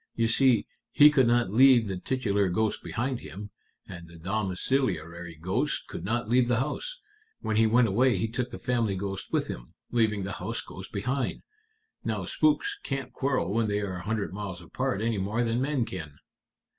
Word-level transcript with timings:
You 0.15 0.27
see, 0.27 0.65
he 0.89 1.11
could 1.11 1.27
not 1.27 1.51
leave 1.51 1.87
the 1.87 1.95
titular 1.95 2.49
ghost 2.49 2.81
behind 2.81 3.19
him, 3.19 3.51
and 3.87 4.07
the 4.07 4.17
domiciliary 4.17 5.37
ghost 5.39 5.85
could 5.85 6.03
not 6.03 6.27
leave 6.27 6.47
the 6.47 6.57
house. 6.59 6.97
When 7.41 7.55
he 7.55 7.67
went 7.67 7.87
away 7.87 8.17
he 8.17 8.27
took 8.27 8.49
the 8.49 8.57
family 8.57 8.95
ghost 8.95 9.31
with 9.31 9.47
him, 9.47 9.75
leaving 9.91 10.23
the 10.23 10.31
house 10.41 10.59
ghost 10.61 10.91
behind. 10.91 11.43
Now 12.03 12.25
spooks 12.25 12.79
can't 12.81 13.13
quarrel 13.13 13.53
when 13.53 13.67
they 13.67 13.79
are 13.79 13.97
a 13.97 14.01
hundred 14.03 14.33
miles 14.33 14.59
apart 14.59 15.03
any 15.03 15.19
more 15.19 15.43
than 15.43 15.61
men 15.61 15.85
can." 15.85 16.17